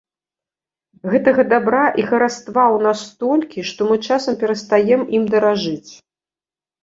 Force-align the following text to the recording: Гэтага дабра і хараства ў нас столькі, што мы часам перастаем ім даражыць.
Гэтага 1.11 1.43
дабра 1.51 1.81
і 2.03 2.05
хараства 2.11 2.63
ў 2.63 2.77
нас 2.87 2.99
столькі, 3.09 3.65
што 3.71 3.81
мы 3.89 3.95
часам 4.11 4.33
перастаем 4.45 5.01
ім 5.19 5.23
даражыць. 5.35 5.91